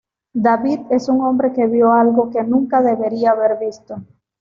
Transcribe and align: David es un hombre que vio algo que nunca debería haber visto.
David 0.33 0.87
es 0.89 1.09
un 1.09 1.21
hombre 1.21 1.53
que 1.53 1.67
vio 1.67 1.91
algo 1.93 2.31
que 2.31 2.41
nunca 2.41 2.81
debería 2.81 3.33
haber 3.33 3.59
visto. 3.59 3.97